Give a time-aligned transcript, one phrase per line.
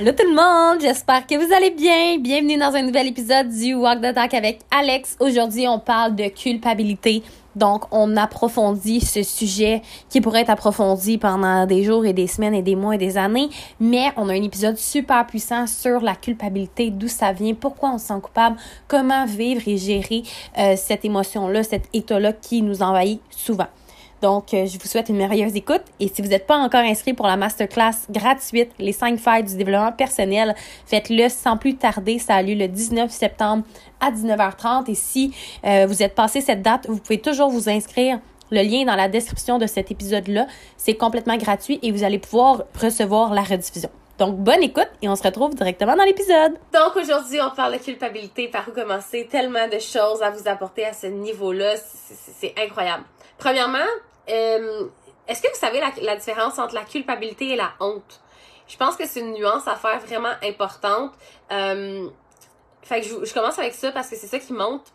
[0.00, 2.16] Hello tout le monde, j'espère que vous allez bien.
[2.16, 5.14] Bienvenue dans un nouvel épisode du Walk the Talk avec Alex.
[5.20, 7.22] Aujourd'hui, on parle de culpabilité.
[7.54, 12.54] Donc, on approfondit ce sujet qui pourrait être approfondi pendant des jours et des semaines
[12.54, 13.50] et des mois et des années.
[13.78, 17.98] Mais on a un épisode super puissant sur la culpabilité, d'où ça vient, pourquoi on
[17.98, 18.56] se sent coupable,
[18.88, 20.22] comment vivre et gérer
[20.56, 23.68] euh, cette émotion-là, cet état-là qui nous envahit souvent.
[24.22, 25.82] Donc, euh, je vous souhaite une merveilleuse écoute.
[25.98, 29.56] Et si vous n'êtes pas encore inscrit pour la masterclass gratuite, les 5 failles du
[29.56, 30.54] développement personnel,
[30.86, 32.18] faites-le sans plus tarder.
[32.18, 33.64] Ça a lieu le 19 septembre
[34.00, 34.90] à 19h30.
[34.90, 38.20] Et si euh, vous êtes passé cette date, vous pouvez toujours vous inscrire.
[38.50, 40.46] Le lien est dans la description de cet épisode-là.
[40.76, 43.90] C'est complètement gratuit et vous allez pouvoir recevoir la rediffusion.
[44.18, 46.52] Donc, bonne écoute et on se retrouve directement dans l'épisode.
[46.74, 48.48] Donc, aujourd'hui, on parle de culpabilité.
[48.48, 49.26] Par où commencer?
[49.30, 51.76] Tellement de choses à vous apporter à ce niveau-là.
[51.76, 53.04] C'est incroyable.
[53.38, 53.78] Premièrement,
[54.28, 54.88] euh,
[55.26, 58.20] est-ce que vous savez la, différence entre la culpabilité et la honte?
[58.66, 61.12] Je pense que c'est une nuance à faire vraiment importante.
[61.50, 62.08] Euh,
[62.82, 64.86] fait que je, commence avec ça parce que c'est ça qui monte.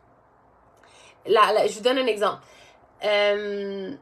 [1.25, 2.41] je vous donne un exemple.
[3.03, 3.93] Euh,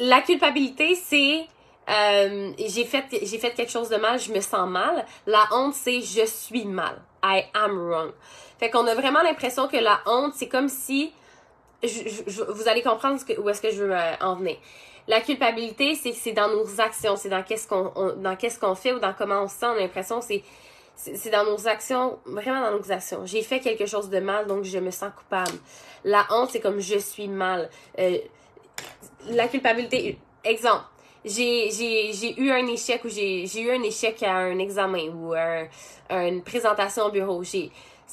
[0.00, 1.46] la culpabilité, c'est
[1.88, 5.06] j'ai fait j'ai fait quelque chose de mal, je me sens mal.
[5.26, 7.00] La honte, c'est je suis mal.
[7.22, 8.12] I am wrong.
[8.58, 11.12] Fait qu'on a vraiment l'impression que la honte, c'est comme si
[11.82, 14.56] vous allez comprendre où est-ce que je veux euh, en venir.
[15.08, 18.92] La culpabilité, c'est c'est dans nos actions, c'est dans qu'est-ce qu'on dans qu'est-ce qu'on fait
[18.92, 19.66] ou dans comment on se sent.
[19.66, 20.42] On a l'impression c'est
[20.96, 23.26] c'est dans nos actions, vraiment dans nos actions.
[23.26, 25.58] J'ai fait quelque chose de mal, donc je me sens coupable.
[26.04, 27.68] La honte, c'est comme je suis mal.
[27.98, 28.18] Euh,
[29.28, 30.84] la culpabilité, exemple,
[31.26, 35.66] j'ai, eu un échec ou j'ai, eu un échec à un examen ou un,
[36.10, 37.42] une présentation au bureau.
[37.44, 37.70] C'est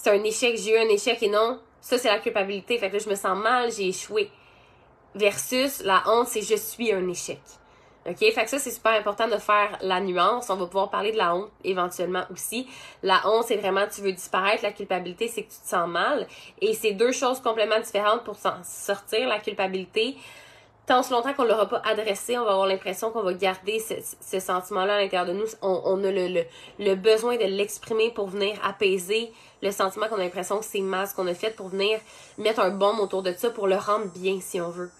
[0.08, 2.78] un échec, j'ai eu un échec et non, ça, c'est la culpabilité.
[2.78, 4.32] Fait que là, je me sens mal, j'ai échoué.
[5.16, 7.42] Versus la honte, c'est je suis un échec.
[8.06, 8.20] OK?
[8.20, 10.50] Fait que ça, c'est super important de faire la nuance.
[10.50, 12.70] On va pouvoir parler de la honte éventuellement aussi.
[13.04, 14.64] La honte, c'est vraiment tu veux disparaître.
[14.64, 16.26] La culpabilité, c'est que tu te sens mal.
[16.62, 19.28] Et c'est deux choses complètement différentes pour s'en sortir.
[19.28, 20.16] La culpabilité,
[20.86, 24.40] tant ce longtemps qu'on l'aura pas adressé, on va avoir l'impression qu'on va garder ce,
[24.40, 25.46] sentiment-là à l'intérieur de nous.
[25.62, 26.44] On, a le,
[26.80, 31.08] le, besoin de l'exprimer pour venir apaiser le sentiment qu'on a l'impression que c'est mal
[31.08, 32.00] ce qu'on a fait pour venir
[32.38, 34.92] mettre un bombe autour de ça pour le rendre bien si on veut.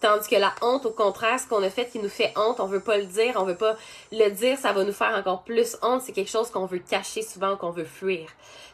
[0.00, 2.66] Tandis que la honte, au contraire, ce qu'on a fait qui nous fait honte, on
[2.66, 3.76] veut pas le dire, on veut pas
[4.12, 6.02] le dire, ça va nous faire encore plus honte.
[6.02, 8.28] C'est quelque chose qu'on veut cacher souvent, qu'on veut fuir.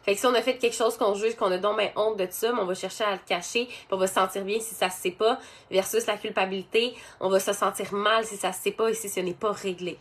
[0.05, 2.29] Fait que si on a fait quelque chose qu'on juge, qu'on a donc honte de
[2.31, 4.75] ça, mais on va chercher à le cacher, puis on va se sentir bien si
[4.75, 5.39] ça se sait pas,
[5.71, 9.09] versus la culpabilité, on va se sentir mal si ça se sait pas et si
[9.09, 9.99] ce n'est pas réglé.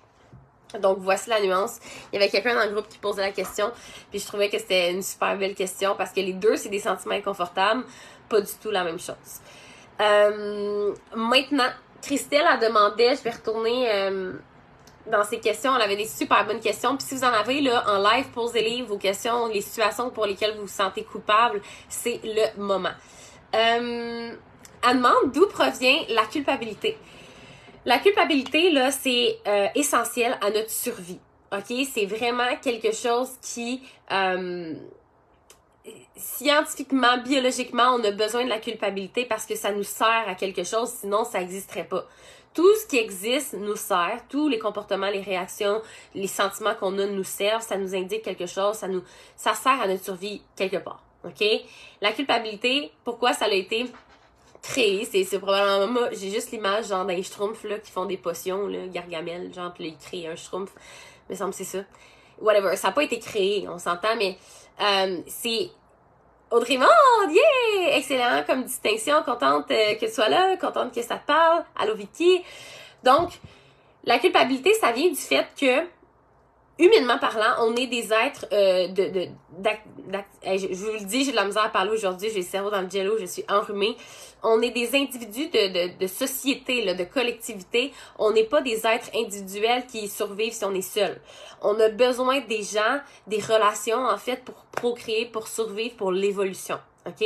[0.81, 1.77] Donc voici la nuance.
[2.11, 3.71] Il y avait quelqu'un dans le groupe qui posait la question,
[4.09, 6.79] puis je trouvais que c'était une super belle question parce que les deux, c'est des
[6.79, 7.85] sentiments inconfortables,
[8.27, 9.39] pas du tout la même chose.
[10.01, 11.69] Euh, maintenant,
[12.01, 14.33] Christelle a demandé, je vais retourner euh,
[15.07, 16.95] dans ses questions, elle avait des super bonnes questions.
[16.97, 20.55] Puis si vous en avez là en live, posez-les vos questions, les situations pour lesquelles
[20.55, 22.93] vous vous sentez coupable, c'est le moment.
[23.55, 24.31] Euh,
[24.85, 26.97] elle demande d'où provient la culpabilité.
[27.85, 31.19] La culpabilité, là, c'est euh, essentiel à notre survie.
[31.51, 31.85] OK?
[31.93, 33.83] C'est vraiment quelque chose qui
[36.15, 40.63] scientifiquement, biologiquement, on a besoin de la culpabilité parce que ça nous sert à quelque
[40.63, 42.05] chose, sinon ça n'existerait pas.
[42.53, 45.81] Tout ce qui existe nous sert, tous les comportements, les réactions,
[46.13, 49.03] les sentiments qu'on a nous servent, ça nous indique quelque chose, ça nous
[49.35, 51.03] ça sert à notre survie quelque part.
[51.25, 51.43] OK?
[52.01, 53.87] La culpabilité, pourquoi ça a été
[54.61, 58.87] créé, c'est probablement j'ai juste l'image genre d'un schtroumpf là qui font des potions là,
[58.87, 60.71] Gargamel, genre puis il un schtroumpf,
[61.29, 61.79] me semble c'est ça.
[62.39, 64.37] Whatever, ça n'a pas été créé, on s'entend mais
[64.81, 65.69] euh, c'est
[66.51, 67.97] Audrey Monde, yeah!
[67.97, 71.63] Excellent comme distinction, contente euh, que tu sois là, contente que ça te parle.
[71.75, 72.43] Allô Vicky.
[73.03, 73.31] Donc,
[74.03, 75.87] la culpabilité, ça vient du fait que
[76.79, 79.27] humainement parlant, on est des êtres euh, de, de
[80.45, 82.81] je, vous le dis, j'ai de la misère à parler aujourd'hui, j'ai le cerveau dans
[82.81, 83.95] le jello, je suis enrhumée.
[84.41, 87.93] On est des individus de, de, de société, là, de collectivité.
[88.19, 91.21] On n'est pas des êtres individuels qui survivent si on est seul.
[91.61, 96.77] On a besoin des gens, des relations, en fait, pour procréer, pour survivre, pour l'évolution.
[97.05, 97.25] OK?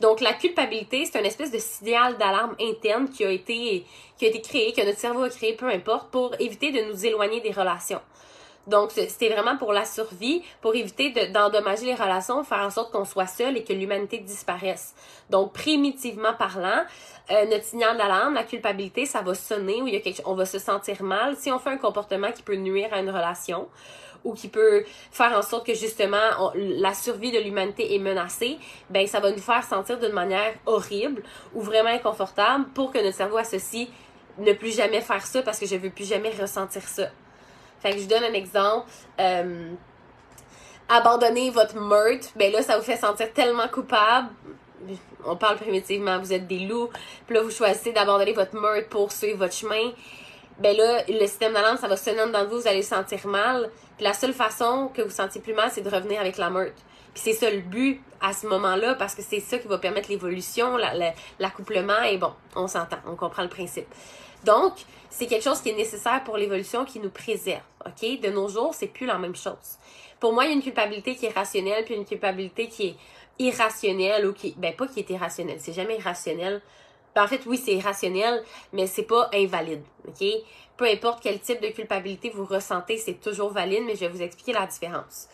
[0.00, 3.84] Donc, la culpabilité, c'est une espèce de signal d'alarme interne qui a été,
[4.16, 7.04] qui a été créé, que notre cerveau a créé, peu importe, pour éviter de nous
[7.04, 8.00] éloigner des relations.
[8.66, 13.06] Donc, c'était vraiment pour la survie, pour éviter d'endommager les relations, faire en sorte qu'on
[13.06, 14.94] soit seul et que l'humanité disparaisse.
[15.30, 16.84] Donc, primitivement parlant,
[17.30, 20.34] euh, notre signal d'alarme, la culpabilité, ça va sonner ou il y a quelque, on
[20.34, 23.68] va se sentir mal si on fait un comportement qui peut nuire à une relation
[24.24, 28.58] ou qui peut faire en sorte que justement la survie de l'humanité est menacée,
[28.90, 31.22] ben ça va nous faire sentir d'une manière horrible
[31.54, 33.88] ou vraiment inconfortable pour que notre cerveau associe
[34.38, 37.08] ne plus jamais faire ça parce que je veux plus jamais ressentir ça.
[37.80, 38.88] Fait que je donne un exemple.
[39.20, 39.70] Euh,
[40.88, 44.28] abandonner votre meurtre, ben là, ça vous fait sentir tellement coupable.
[45.24, 46.88] On parle primitivement, vous êtes des loups.
[47.26, 49.92] Puis là, vous choisissez d'abandonner votre meurtre pour suivre votre chemin.
[50.58, 53.70] Ben là, le système d'alarme, ça va sonner dans vous, vous allez sentir mal.
[53.96, 56.80] Puis la seule façon que vous sentiez plus mal, c'est de revenir avec la meurtre.
[57.14, 60.08] Puis c'est ça le but à ce moment-là, parce que c'est ça qui va permettre
[60.08, 60.76] l'évolution,
[61.38, 63.86] l'accouplement, et bon, on s'entend, on comprend le principe.
[64.44, 64.74] Donc,
[65.10, 67.62] c'est quelque chose qui est nécessaire pour l'évolution, qui nous préserve.
[67.86, 68.20] OK?
[68.20, 69.78] De nos jours, c'est plus la même chose.
[70.20, 72.96] Pour moi, il y a une culpabilité qui est rationnelle, puis une culpabilité qui est
[73.38, 76.60] irrationnelle, ou qui, ben, pas qui est irrationnelle, c'est jamais irrationnel.
[77.14, 79.82] Ben, en fait, oui, c'est irrationnel, mais c'est pas invalide.
[80.06, 80.26] OK?
[80.76, 84.22] Peu importe quel type de culpabilité vous ressentez, c'est toujours valide, mais je vais vous
[84.22, 85.28] expliquer la différence.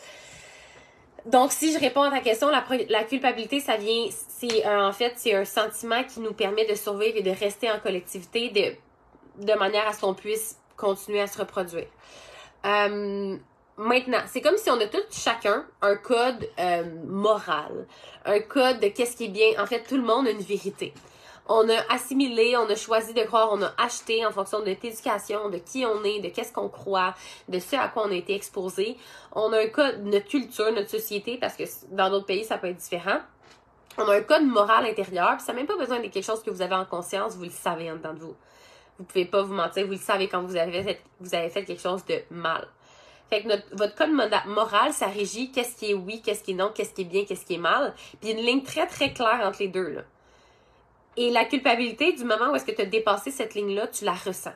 [1.26, 5.34] Donc, si je réponds à ta question, la, culpabilité, ça vient, c'est en fait, c'est
[5.34, 8.74] un sentiment qui nous permet de survivre et de rester en collectivité, de
[9.38, 11.86] de manière à ce qu'on puisse continuer à se reproduire.
[12.64, 13.36] Euh,
[13.76, 17.86] maintenant, c'est comme si on a tous chacun un code euh, moral,
[18.24, 19.62] un code de qu'est-ce qui est bien.
[19.62, 20.94] En fait, tout le monde a une vérité.
[21.46, 24.84] On a assimilé, on a choisi de croire, on a acheté en fonction de notre
[24.86, 27.14] éducation, de qui on est, de qu'est-ce qu'on croit,
[27.50, 28.96] de ce à quoi on a été exposé.
[29.32, 32.68] On a un code, notre culture, notre société, parce que dans d'autres pays, ça peut
[32.68, 33.20] être différent.
[33.98, 36.42] On a un code moral intérieur, puis ça n'a même pas besoin de quelque chose
[36.42, 38.36] que vous avez en conscience, vous le savez en dedans de vous.
[38.98, 41.64] Vous pouvez pas vous mentir, vous le savez quand vous avez fait, vous avez fait
[41.64, 42.68] quelque chose de mal.
[43.28, 44.10] Fait que notre, votre code
[44.46, 47.24] moral, ça régit qu'est-ce qui est oui, qu'est-ce qui est non, qu'est-ce qui est bien,
[47.24, 47.94] qu'est-ce qui est mal.
[47.96, 49.88] Puis il y a une ligne très très claire entre les deux.
[49.88, 50.02] Là.
[51.16, 54.12] Et la culpabilité, du moment où est-ce que tu as dépassé cette ligne-là, tu la
[54.12, 54.54] ressens.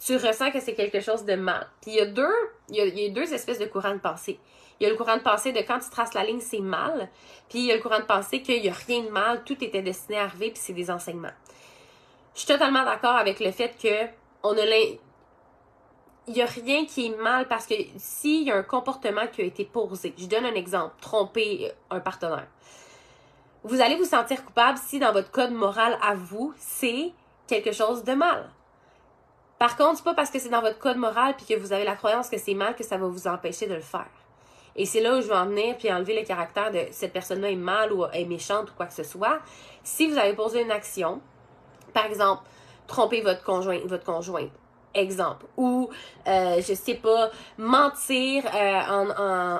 [0.00, 1.68] Tu ressens que c'est quelque chose de mal.
[1.82, 2.34] Puis il y a deux,
[2.68, 4.38] il y a, il y a deux espèces de courants de pensée.
[4.78, 7.08] Il y a le courant de pensée de quand tu traces la ligne, c'est mal.
[7.48, 9.62] Puis il y a le courant de pensée qu'il n'y a rien de mal, tout
[9.64, 11.32] était destiné à arriver, puis c'est des enseignements.
[12.38, 14.06] Je suis totalement d'accord avec le fait que
[14.44, 14.98] on a il
[16.28, 19.44] n'y a rien qui est mal parce que s'il y a un comportement qui a
[19.44, 22.46] été posé, je donne un exemple, tromper un partenaire.
[23.64, 27.10] Vous allez vous sentir coupable si dans votre code moral à vous, c'est
[27.48, 28.48] quelque chose de mal.
[29.58, 31.82] Par contre, c'est pas parce que c'est dans votre code moral puis que vous avez
[31.82, 34.06] la croyance que c'est mal que ça va vous empêcher de le faire.
[34.76, 37.50] Et c'est là où je veux en venir puis enlever le caractère de cette personne-là
[37.50, 39.40] est mal ou est méchante ou quoi que ce soit.
[39.82, 41.20] Si vous avez posé une action,
[41.98, 42.42] par exemple,
[42.86, 44.52] tromper votre conjoint, votre conjointe.
[44.94, 45.46] Exemple.
[45.56, 45.90] Ou,
[46.26, 48.80] euh, je sais pas, mentir euh,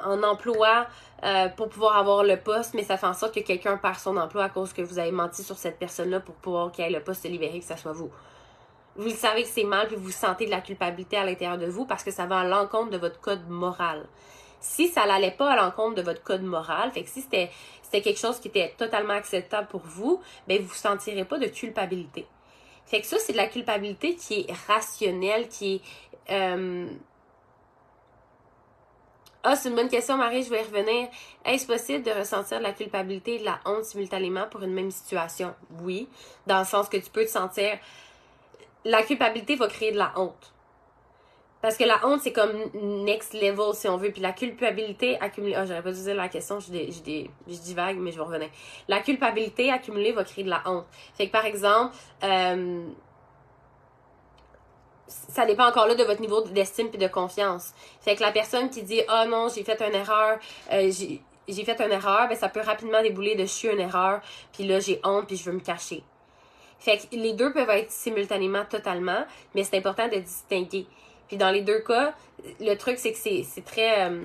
[0.07, 0.87] en, emploi
[1.25, 4.17] euh, pour pouvoir avoir le poste, mais ça fait en sorte que quelqu'un perd son
[4.17, 7.03] emploi à cause que vous avez menti sur cette personne-là pour pouvoir qu'il ait le
[7.03, 8.11] poste libéré, que ce soit vous.
[8.97, 11.87] Vous savez que c'est mal, puis vous sentez de la culpabilité à l'intérieur de vous
[11.87, 14.07] parce que ça va à l'encontre de votre code moral.
[14.61, 17.51] Si ça n'allait pas à l'encontre de votre code moral, fait que si c'était
[17.91, 22.27] quelque chose qui était totalement acceptable pour vous, ben vous ne sentirez pas de culpabilité.
[22.89, 26.33] Fait que ça, c'est de la culpabilité qui est rationnelle, qui est...
[26.33, 26.87] Euh,
[29.43, 31.09] ah, c'est une bonne question, Marie, je vais y revenir.
[31.45, 34.91] Est-ce possible de ressentir de la culpabilité et de la honte simultanément pour une même
[34.91, 35.55] situation?
[35.83, 36.09] Oui,
[36.47, 37.79] dans le sens que tu peux te sentir...
[38.85, 40.53] La culpabilité va créer de la honte.
[41.61, 42.53] Parce que la honte, c'est comme
[43.05, 44.13] next level, si on veut.
[44.13, 45.55] Puis la culpabilité accumulée.
[45.57, 48.49] Ah, j'aurais pas dû dire la question, je, dis, je vague, mais je vais revenir.
[48.87, 50.87] La culpabilité accumulée va créer de la honte.
[51.15, 52.87] Fait que par exemple, euh,
[55.09, 57.73] ça dépend encore là de votre niveau d'estime et de confiance.
[58.01, 60.39] Fait que la personne qui dit Ah oh non, j'ai fait une erreur,
[60.73, 64.21] euh, j'ai fait une erreur, ben ça peut rapidement débouler de je suis une erreur,
[64.53, 66.05] puis là j'ai honte, puis je veux me cacher.
[66.79, 69.25] Fait que les deux peuvent être simultanément totalement,
[69.55, 70.87] mais c'est important de distinguer.
[71.29, 72.15] Puis dans les deux cas,
[72.61, 74.09] le truc, c'est que c'est très...
[74.09, 74.25] Euh,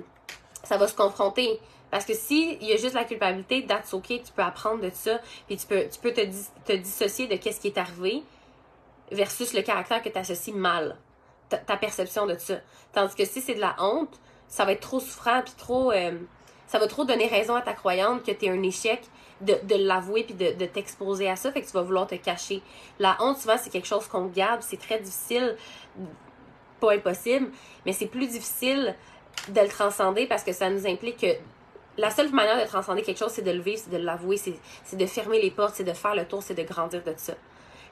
[0.64, 1.60] ça va se confronter.
[1.92, 4.90] Parce que si il y a juste la culpabilité, that's ok, tu peux apprendre de
[4.92, 6.22] ça, puis tu peux, tu peux te,
[6.66, 8.24] te dissocier de qu'est-ce qui est arrivé
[9.12, 10.98] versus le caractère que tu associes mal,
[11.50, 12.56] ta, perception de ça.
[12.94, 15.92] Tandis que si c'est de la honte, ça va être trop souffrant, puis trop...
[15.92, 16.18] Euh,
[16.66, 19.04] ça va trop donner raison à ta croyante que tu es un échec
[19.42, 22.16] de, de l'avouer puis de, de t'exposer à ça, fait que tu vas vouloir te
[22.16, 22.64] cacher.
[22.98, 25.56] La honte, souvent, c'est quelque chose qu'on garde, c'est très difficile
[26.84, 27.48] pas impossible,
[27.86, 28.96] mais c'est plus difficile
[29.48, 31.36] de le transcender parce que ça nous implique que
[31.98, 34.98] la seule manière de transcender quelque chose, c'est de le vivre, c'est de l'avouer, c'est
[34.98, 37.34] de fermer les portes, c'est de faire le tour, c'est de grandir de ça.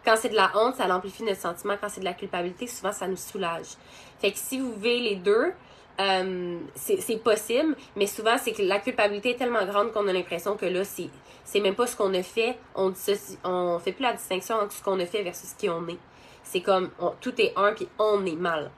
[0.03, 1.75] Quand c'est de la honte, ça amplifie notre sentiment.
[1.79, 3.67] Quand c'est de la culpabilité, souvent, ça nous soulage.
[4.19, 5.53] Fait que si vous vivez les deux,
[5.99, 10.57] euh, c'est possible, mais souvent, c'est que la culpabilité est tellement grande qu'on a l'impression
[10.57, 12.57] que là, c'est même pas ce qu'on a fait.
[12.73, 12.93] On
[13.43, 15.99] on fait plus la distinction entre ce qu'on a fait versus ce qui on est.
[16.43, 18.71] C'est comme tout est un puis on est mal.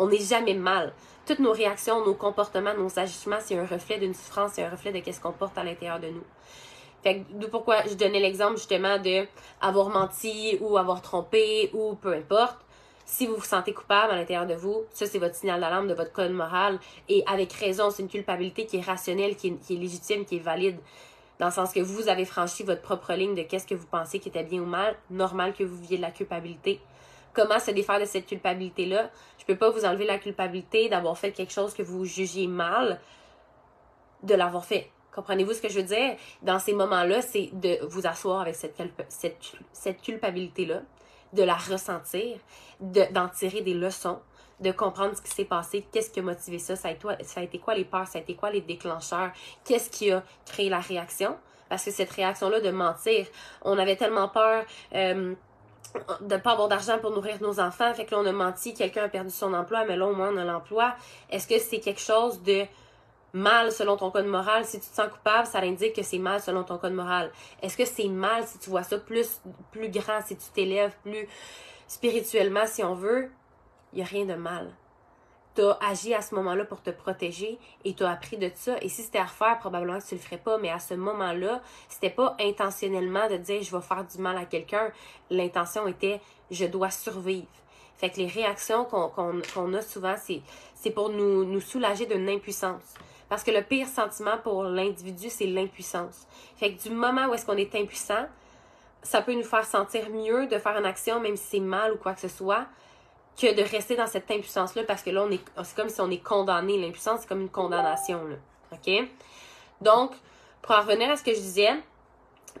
[0.00, 0.94] On n'est jamais mal.
[1.26, 4.92] Toutes nos réactions, nos comportements, nos agissements, c'est un reflet d'une souffrance, c'est un reflet
[4.92, 6.24] de ce qu'on porte à l'intérieur de nous.
[7.02, 9.26] Fait que pourquoi je donnais l'exemple justement de
[9.60, 12.56] avoir menti ou avoir trompé ou peu importe.
[13.04, 15.94] Si vous vous sentez coupable à l'intérieur de vous, ça c'est votre signal d'alarme de
[15.94, 16.78] votre code moral
[17.10, 20.36] et avec raison, c'est une culpabilité qui est rationnelle, qui est, qui est légitime, qui
[20.36, 20.78] est valide
[21.38, 24.18] dans le sens que vous avez franchi votre propre ligne de qu'est-ce que vous pensez
[24.18, 26.80] qui était bien ou mal, normal que vous viviez de la culpabilité.
[27.32, 29.10] Comment se défaire de cette culpabilité-là?
[29.38, 33.00] Je peux pas vous enlever la culpabilité d'avoir fait quelque chose que vous jugiez mal,
[34.22, 34.90] de l'avoir fait.
[35.14, 36.16] Comprenez-vous ce que je veux dire?
[36.42, 40.82] Dans ces moments-là, c'est de vous asseoir avec cette, culpabilité-là,
[41.32, 42.38] de la ressentir,
[42.80, 44.20] d'en tirer des leçons,
[44.60, 47.40] de comprendre ce qui s'est passé, qu'est-ce qui a motivé ça, ça a, été, ça
[47.40, 49.32] a été quoi les peurs, ça a été quoi les déclencheurs,
[49.64, 51.36] qu'est-ce qui a créé la réaction?
[51.68, 53.26] Parce que cette réaction-là de mentir,
[53.62, 55.34] on avait tellement peur euh,
[56.20, 58.74] de ne pas avoir d'argent pour nourrir nos enfants, fait que là on a menti,
[58.74, 60.94] quelqu'un a perdu son emploi, mais là au moins on a l'emploi.
[61.30, 62.64] Est-ce que c'est quelque chose de
[63.32, 64.64] mal selon ton code moral?
[64.64, 67.30] Si tu te sens coupable, ça indique que c'est mal selon ton code moral.
[67.62, 69.40] Est-ce que c'est mal si tu vois ça plus,
[69.72, 71.28] plus grand, si tu t'élèves plus
[71.86, 73.30] spirituellement, si on veut?
[73.92, 74.72] Il n'y a rien de mal.
[75.56, 78.76] Tu as agi à ce moment-là pour te protéger et tu as appris de ça.
[78.82, 80.58] Et si c'était à refaire, probablement que tu le ferais pas.
[80.58, 84.44] Mais à ce moment-là, c'était pas intentionnellement de dire je vais faire du mal à
[84.44, 84.90] quelqu'un.
[85.30, 87.46] L'intention était je dois survivre.
[87.98, 92.94] Fait que les réactions qu'on a souvent, c'est pour nous, nous soulager d'une impuissance.
[93.28, 96.26] Parce que le pire sentiment pour l'individu, c'est l'impuissance.
[96.56, 98.26] Fait que du moment où est-ce qu'on est impuissant,
[99.02, 101.96] ça peut nous faire sentir mieux de faire une action, même si c'est mal ou
[101.96, 102.66] quoi que ce soit,
[103.40, 106.10] que de rester dans cette impuissance-là, parce que là, on est, c'est comme si on
[106.10, 106.78] est condamné.
[106.78, 108.20] L'impuissance, c'est comme une condamnation.
[108.72, 109.08] OK?
[109.80, 110.12] Donc,
[110.62, 111.70] pour en revenir à ce que je disais,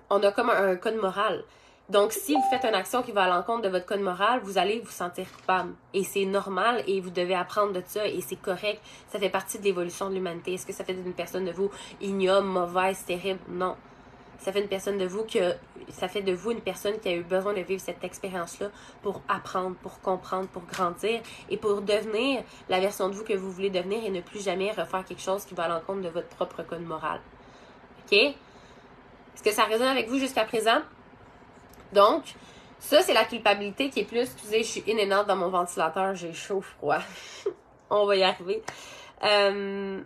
[0.08, 1.44] on a comme un code moral.
[1.90, 4.58] Donc, si vous faites une action qui va à l'encontre de votre code moral, vous
[4.58, 5.74] allez vous sentir coupable.
[5.92, 8.80] Et c'est normal et vous devez apprendre de ça et c'est correct.
[9.08, 10.54] Ça fait partie de l'évolution de l'humanité.
[10.54, 11.70] Est-ce que ça fait d'une personne de vous
[12.00, 13.40] ignoble, mauvaise, terrible?
[13.48, 13.76] Non.
[14.40, 15.54] Ça fait une personne de vous que,
[15.90, 18.70] ça fait de vous une personne qui a eu besoin de vivre cette expérience-là
[19.02, 21.20] pour apprendre, pour comprendre, pour grandir
[21.50, 24.70] et pour devenir la version de vous que vous voulez devenir et ne plus jamais
[24.70, 27.20] refaire quelque chose qui va à l'encontre de votre propre code moral.
[28.06, 28.12] OK?
[28.14, 30.80] Est-ce que ça résonne avec vous jusqu'à présent?
[31.92, 32.24] Donc,
[32.78, 36.32] ça, c'est la culpabilité qui est plus, sais, je suis in dans mon ventilateur, j'ai
[36.32, 37.00] chaud, froid.
[37.90, 38.62] on va y arriver.
[39.22, 40.00] Euh,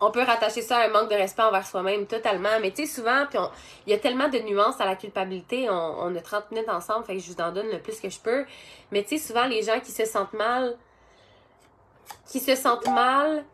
[0.00, 2.94] on peut rattacher ça à un manque de respect envers soi-même totalement, mais tu sais,
[2.94, 3.38] souvent, puis
[3.86, 7.16] il y a tellement de nuances à la culpabilité, on, a 30 minutes ensemble, fait
[7.16, 8.44] que je vous en donne le plus que je peux.
[8.92, 10.76] Mais tu sais, souvent, les gens qui se sentent mal,
[12.26, 13.44] qui se sentent mal,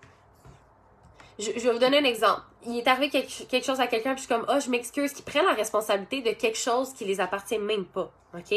[1.39, 4.23] je, je vais vous donner un exemple il est arrivé quelque, chose à quelqu'un, puis
[4.23, 7.21] je suis comme, oh, je m'excuse, qui prennent la responsabilité de quelque chose qui les
[7.21, 8.11] appartient même pas.
[8.35, 8.55] OK?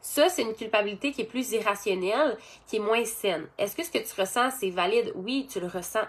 [0.00, 3.46] Ça, c'est une culpabilité qui est plus irrationnelle, qui est moins saine.
[3.58, 5.12] Est-ce que ce que tu ressens, c'est valide?
[5.14, 6.04] Oui, tu le ressens.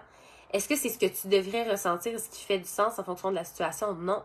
[0.54, 3.32] Est-ce que c'est ce que tu devrais ressentir, ce qui fait du sens en fonction
[3.32, 3.94] de la situation?
[3.94, 4.22] Non.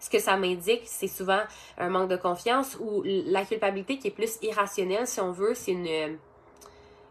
[0.00, 1.40] Ce que ça m'indique, c'est souvent
[1.76, 5.72] un manque de confiance ou la culpabilité qui est plus irrationnelle, si on veut, c'est
[5.72, 6.18] une,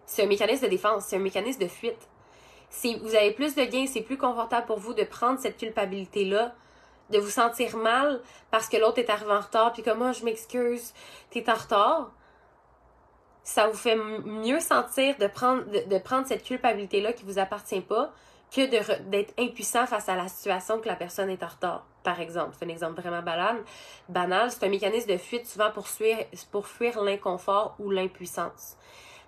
[0.06, 2.08] c'est un mécanisme de défense, c'est un mécanisme de fuite
[2.70, 6.54] si vous avez plus de gains, c'est plus confortable pour vous de prendre cette culpabilité-là,
[7.10, 8.22] de vous sentir mal
[8.52, 10.94] parce que l'autre est arrivé en retard, puis comme moi, oh, je m'excuse,
[11.30, 12.12] t'es en retard.
[13.44, 18.12] Ça vous fait mieux sentir de prendre, de, prendre cette culpabilité-là qui vous appartient pas
[18.52, 18.66] que
[19.10, 21.86] d'être impuissant face à la situation que la personne est en retard.
[22.04, 23.58] Par exemple, c'est un exemple vraiment banal.
[24.08, 28.78] Banal, c'est un mécanisme de fuite souvent pour fuir, l'inconfort ou l'impuissance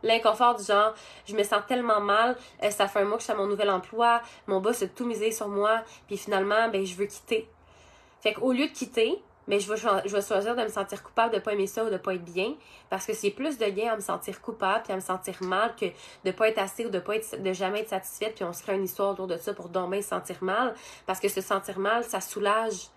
[0.02, 0.94] l'inconfort du genre,
[1.28, 3.48] je me sens tellement mal, euh, ça fait un mois que je suis à mon
[3.48, 7.50] nouvel emploi, mon boss a tout misé sur moi, puis finalement, ben, je veux quitter.
[8.22, 11.54] Fait qu'au lieu de quitter, mais je vais, choisir de me sentir coupable de pas
[11.54, 12.54] aimer ça ou de pas être bien
[12.90, 15.76] parce que c'est plus de gain à me sentir coupable puis à me sentir mal
[15.76, 15.88] que
[16.24, 18.64] de pas être assez ou de pas être de jamais être satisfaite puis on se
[18.64, 20.76] crée une histoire autour de ça pour demain se sentir mal
[21.08, 22.90] parce que se sentir mal ça soulage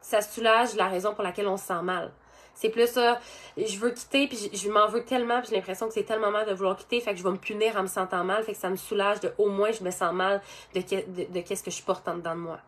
[0.00, 2.12] ça soulage la raison pour laquelle on se sent mal
[2.54, 3.18] c'est plus ça,
[3.56, 6.46] je veux quitter, puis je, m'en veux tellement, puis j'ai l'impression que c'est tellement mal
[6.46, 8.58] de vouloir quitter, fait que je vais me punir en me sentant mal, fait que
[8.58, 10.42] ça me soulage de au moins je me sens mal
[10.74, 12.58] de, de, qu'est-ce que je porte en dedans de moi.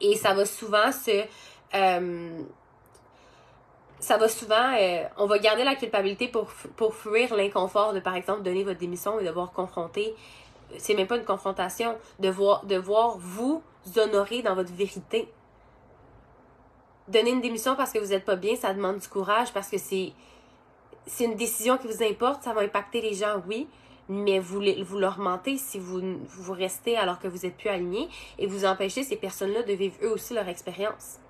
[0.00, 1.24] Et ça va souvent se...
[1.74, 2.42] Euh,
[4.00, 8.14] ça va souvent, euh, on va garder la culpabilité pour, pour fuir l'inconfort de, par
[8.14, 10.14] exemple, donner votre démission et devoir confronter
[10.78, 13.62] c'est même pas une confrontation, de voir, de voir vous
[13.96, 15.28] honorer dans votre vérité.
[17.08, 19.78] Donner une démission parce que vous n'êtes pas bien, ça demande du courage parce que
[19.78, 20.12] c'est
[21.06, 23.66] c'est une décision qui vous importe, ça va impacter les gens, oui,
[24.10, 24.60] mais vous,
[24.98, 29.04] leur mentez si vous, vous restez alors que vous êtes plus aligné et vous empêchez
[29.04, 31.20] ces personnes-là de vivre eux aussi leur expérience.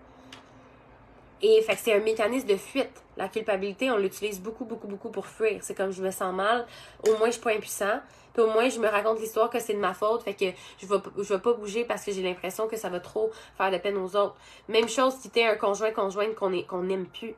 [1.42, 3.02] Et c'est un mécanisme de fuite.
[3.18, 5.58] La culpabilité, on l'utilise beaucoup, beaucoup, beaucoup pour fuir.
[5.60, 6.66] C'est comme je me sens mal,
[7.06, 8.00] au moins je suis pas impuissant.
[8.32, 10.22] Puis au moins je me raconte l'histoire que c'est de ma faute.
[10.22, 10.46] Fait que
[10.78, 13.70] je vais, je vais pas bouger parce que j'ai l'impression que ça va trop faire
[13.70, 14.36] de peine aux autres.
[14.68, 17.34] Même chose quitter un conjoint, conjointe qu'on n'aime plus.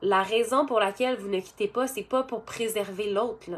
[0.00, 3.50] La raison pour laquelle vous ne quittez pas, c'est pas pour préserver l'autre.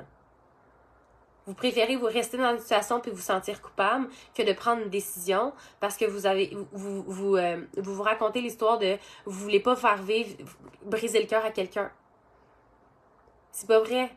[1.47, 4.91] Vous préférez vous rester dans une situation puis vous sentir coupable que de prendre une
[4.91, 10.37] décision parce que vous avez euh, vous, racontez l'histoire de vous voulez pas faire vivre
[10.85, 11.91] briser le cœur à quelqu'un.
[13.51, 14.11] C'est pas vrai.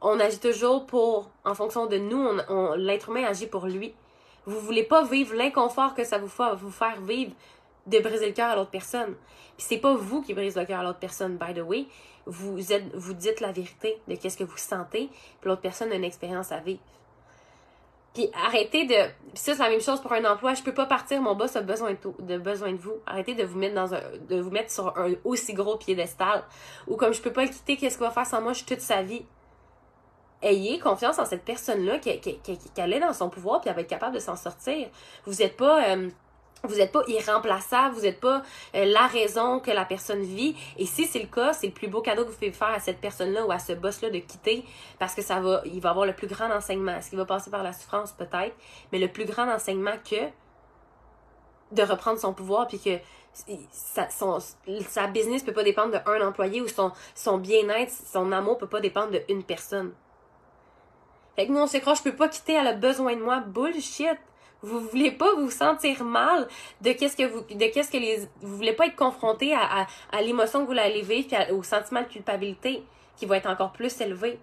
[0.00, 2.38] On agit toujours pour en fonction de nous,
[2.76, 3.94] l'être humain agit pour lui.
[4.46, 7.32] Vous voulez pas vivre l'inconfort que ça vous fait vous faire vivre
[7.88, 9.14] de briser le cœur à l'autre personne.
[9.56, 11.86] Puis c'est pas vous qui brisez le cœur à l'autre personne, by the way
[12.28, 15.08] vous, êtes, vous dites la vérité de qu'est-ce que vous sentez,
[15.40, 16.80] puis l'autre personne a une expérience à vivre.
[18.14, 18.94] Puis arrêtez de.
[18.94, 20.54] Puis ça, c'est la même chose pour un emploi.
[20.54, 22.94] Je peux pas partir, mon boss a besoin de, vous.
[23.06, 24.00] Arrêtez de vous mettre dans un.
[24.28, 26.42] de vous mettre sur un aussi gros piédestal.
[26.86, 28.52] Ou comme je peux pas le quitter, qu'est-ce qu'il va faire sans moi?
[28.66, 29.24] Toute sa vie.
[30.40, 34.14] Ayez confiance en cette personne-là qui, est dans son pouvoir puis elle va être capable
[34.14, 34.88] de s'en sortir.
[35.24, 35.90] Vous n'êtes pas.
[35.90, 36.08] Euh,
[36.64, 38.42] vous n'êtes pas irremplaçable, vous n'êtes pas
[38.74, 40.56] euh, la raison que la personne vit.
[40.76, 42.80] Et si c'est le cas, c'est le plus beau cadeau que vous pouvez faire à
[42.80, 44.64] cette personne-là ou à ce boss-là de quitter
[44.98, 46.96] parce que ça va, il va avoir le plus grand enseignement.
[46.96, 48.12] Est-ce qu'il va passer par la souffrance?
[48.12, 48.56] Peut-être.
[48.92, 50.16] Mais le plus grand enseignement que
[51.70, 52.98] de reprendre son pouvoir puis que
[53.70, 54.38] sa, son,
[54.88, 59.12] sa business peut pas dépendre d'un employé ou son, bien-être, son amour peut pas dépendre
[59.28, 59.92] d'une personne.
[61.36, 63.40] Fait que nous, on se croit, je peux pas quitter, elle a besoin de moi.
[63.40, 64.18] Bullshit!
[64.62, 66.48] Vous voulez pas vous sentir mal
[66.80, 70.22] de qu'est-ce que vous, de qu'est-ce que les, vous voulez pas être confronté à, à,
[70.22, 72.82] l'émotion que vous allez vivre puis au sentiment de culpabilité
[73.16, 74.40] qui va être encore plus élevé.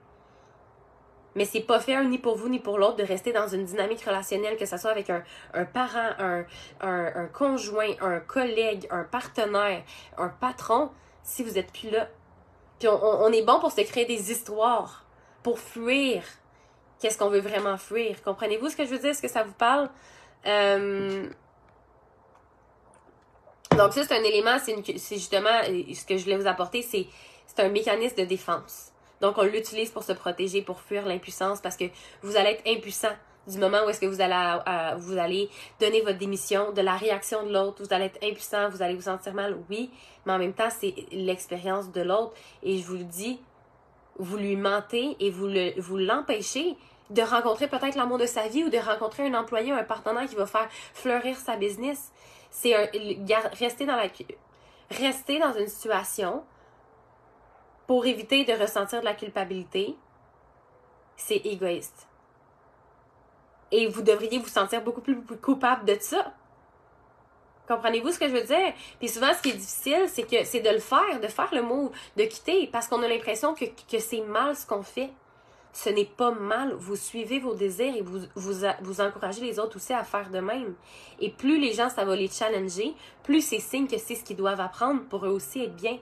[1.36, 4.06] Mais c'est pas fait ni pour vous ni pour l'autre de rester dans une dynamique
[4.06, 5.22] relationnelle, que ce soit avec un,
[5.54, 6.46] un parent, un,
[6.80, 9.84] un, un, conjoint, un collègue, un partenaire,
[10.18, 10.92] un patron,
[11.24, 12.08] si vous êtes plus là.
[12.80, 15.04] Puis on, on est bon pour se créer des histoires,
[15.44, 16.24] pour fuir
[17.00, 18.22] qu'est-ce qu'on veut vraiment fuir?
[18.24, 19.12] Comprenez-vous ce que je veux dire?
[19.12, 19.90] Est-ce que ça vous parle?
[20.46, 21.28] Euh,
[23.78, 27.08] donc ça, c'est un élément, c'est justement ce que je voulais vous apporter, c'est
[27.58, 28.92] un mécanisme de défense.
[29.22, 31.86] Donc on l'utilise pour se protéger, pour fuir l'impuissance, parce que
[32.22, 33.14] vous allez être impuissant
[33.48, 37.46] du moment où est-ce que vous allez, vous allez donner votre démission, de la réaction
[37.46, 39.92] de l'autre, vous allez être impuissant, vous allez vous sentir mal, oui,
[40.26, 42.34] mais en même temps, c'est l'expérience de l'autre.
[42.64, 43.40] Et je vous le dis,
[44.18, 46.76] vous lui mentez et vous le, vous l'empêchez
[47.10, 50.28] de rencontrer peut-être l'amour de sa vie ou de rencontrer un employé ou un partenaire
[50.28, 52.12] qui va faire fleurir sa business.
[52.50, 52.74] C'est
[53.54, 54.08] rester dans la
[54.90, 56.44] rester dans une situation
[57.88, 59.96] pour éviter de ressentir de la culpabilité,
[61.18, 62.08] c'est égoïste.
[63.72, 66.34] Et vous devriez vous sentir beaucoup plus coupable de ça.
[67.68, 68.74] Comprenez-vous ce que je veux dire?
[69.00, 71.62] Puis souvent, ce qui est difficile, c'est que c'est de le faire, de faire le
[71.62, 75.10] mot, de quitter, parce qu'on a l'impression que, que c'est mal ce qu'on fait
[75.76, 76.74] ce n'est pas mal.
[76.74, 80.40] Vous suivez vos désirs et vous, vous, vous encouragez les autres aussi à faire de
[80.40, 80.74] même.
[81.20, 84.38] Et plus les gens, ça va les challenger, plus c'est signe que c'est ce qu'ils
[84.38, 86.00] doivent apprendre pour eux aussi être bien.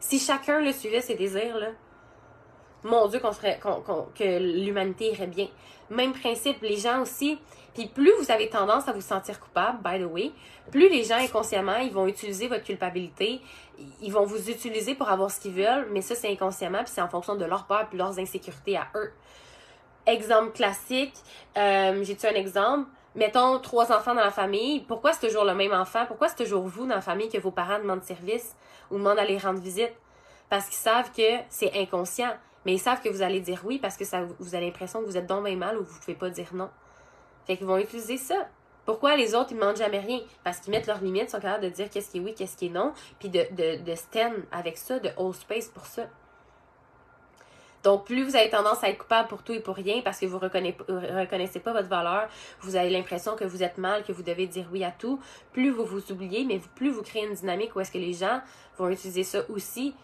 [0.00, 1.68] Si chacun le suivait ses désirs, là,
[2.84, 3.60] mon Dieu, qu'on ferait,
[4.14, 5.48] que l'humanité irait bien.
[5.90, 7.38] Même principe, les gens aussi.
[7.74, 10.30] Puis plus vous avez tendance à vous sentir coupable, by the way,
[10.70, 13.40] plus les gens inconsciemment, ils vont utiliser votre culpabilité,
[14.02, 17.00] ils vont vous utiliser pour avoir ce qu'ils veulent, mais ça c'est inconsciemment, puis c'est
[17.00, 19.10] en fonction de leur peur puis leurs insécurités à eux.
[20.06, 21.14] Exemple classique,
[21.56, 22.90] euh, j'ai-tu un exemple?
[23.14, 26.04] Mettons trois enfants dans la famille, pourquoi c'est toujours le même enfant?
[26.06, 28.54] Pourquoi c'est toujours vous dans la famille que vos parents demandent service
[28.90, 29.92] ou demandent d'aller rendre visite?
[30.52, 32.36] Parce qu'ils savent que c'est inconscient
[32.66, 35.06] mais ils savent que vous allez dire oui parce que ça vous avez l'impression que
[35.06, 36.68] vous êtes donc mal ou vous ne pouvez pas dire non.
[37.46, 38.48] Fait qu'ils vont utiliser ça.
[38.84, 40.20] Pourquoi les autres, ils ne demandent jamais rien?
[40.44, 42.66] Parce qu'ils mettent leurs limites, sont capables de dire qu'est-ce qui est oui, qu'est-ce qui
[42.66, 46.02] est non, puis de, de, de stand avec ça, de hold space pour ça.
[47.82, 50.26] Donc, plus vous avez tendance à être coupable pour tout et pour rien parce que
[50.26, 52.28] vous ne reconnaissez pas votre valeur,
[52.60, 55.18] vous avez l'impression que vous êtes mal, que vous devez dire oui à tout,
[55.52, 58.40] plus vous vous oubliez, mais plus vous créez une dynamique où est-ce que les gens
[58.76, 59.94] vont utiliser ça aussi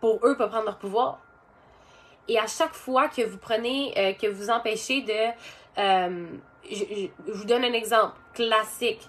[0.00, 1.18] pour eux pour prendre leur pouvoir.
[2.28, 5.32] Et à chaque fois que vous prenez, euh, que vous empêchez de...
[5.78, 6.26] Euh,
[6.70, 9.08] je, vous donne un exemple classique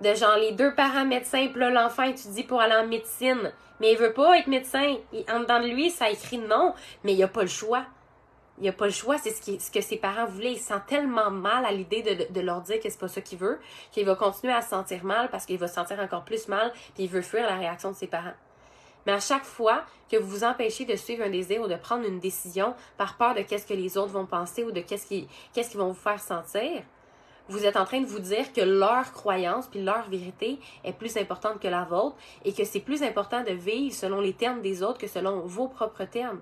[0.00, 3.92] de genre les deux parents médecins, puis là l'enfant étudie pour aller en médecine, mais
[3.92, 4.96] il veut pas être médecin.
[5.12, 7.84] Il, en dedans de lui, ça écrit non, mais il a pas le choix.
[8.58, 10.52] Il a pas le choix, c'est ce, que ses parents voulaient.
[10.52, 13.20] Il se sent tellement mal à l'idée de, de, leur dire que c'est pas ça
[13.20, 13.60] qu'il veut,
[13.92, 16.72] qu'il va continuer à se sentir mal parce qu'il va se sentir encore plus mal,
[16.94, 18.32] puis il veut fuir la réaction de ses parents.
[19.06, 22.06] Mais à chaque fois que vous vous empêchez de suivre un désir ou de prendre
[22.06, 25.26] une décision par peur de qu'est-ce que les autres vont penser ou de qu'est-ce qu'ils
[25.52, 26.82] qu'est-ce vont vous faire sentir,
[27.48, 31.16] vous êtes en train de vous dire que leur croyance puis leur vérité est plus
[31.16, 34.82] importante que la vôtre et que c'est plus important de vivre selon les termes des
[34.82, 36.40] autres que selon vos propres termes.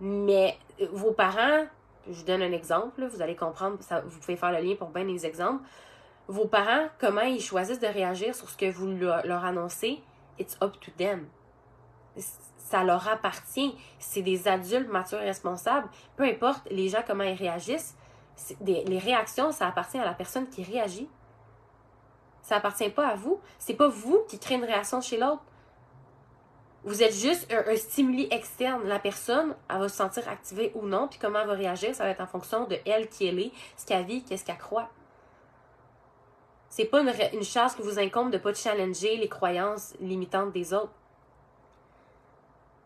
[0.00, 1.66] Mais euh, vos parents,
[2.08, 4.88] je vous donne un exemple, vous allez comprendre, ça, vous pouvez faire le lien pour
[4.88, 5.62] bien des exemples.
[6.28, 10.00] Vos parents, comment ils choisissent de réagir sur ce que vous leur annoncez,
[10.38, 11.28] it's up to them.
[12.58, 13.76] Ça leur appartient.
[13.98, 15.88] C'est des adultes matures et responsables.
[16.16, 17.96] Peu importe les gens comment ils réagissent,
[18.60, 21.08] les réactions, ça appartient à la personne qui réagit.
[22.42, 23.40] Ça appartient pas à vous.
[23.58, 25.42] C'est pas vous qui créez une réaction chez l'autre.
[26.84, 28.82] Vous êtes juste un, stimuli externe.
[28.88, 32.02] La personne, elle va se sentir activée ou non, puis comment elle va réagir, ça
[32.02, 34.90] va être en fonction de elle qui elle est, ce qu'elle vit, qu'est-ce qu'elle croit.
[36.72, 40.72] C'est pas une, une charge qui vous incombe de pas challenger les croyances limitantes des
[40.72, 40.94] autres.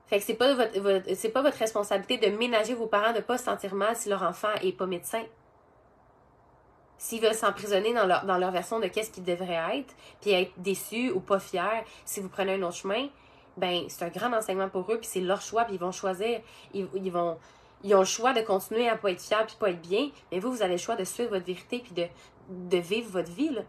[0.09, 3.39] Fait que c'est pas votre, c'est pas votre responsabilité de ménager vos parents de pas
[3.39, 5.23] se sentir mal si leur enfant est pas médecin.
[6.99, 10.51] S'ils veulent s'emprisonner dans leur, dans leur version de qu'est-ce qu'ils devraient être, puis être
[10.57, 13.07] déçus ou pas fiers si vous prenez un autre chemin,
[13.57, 16.41] ben c'est un grand enseignement pour eux, puis c'est leur choix, puis ils vont choisir,
[16.75, 17.39] ils, ils, vont
[17.85, 20.41] ils ont le choix de continuer à pas être fiers puis pas être bien, mais
[20.41, 22.09] vous vous avez le choix de suivre votre vérité puis de,
[22.49, 23.63] de vivre votre vie là.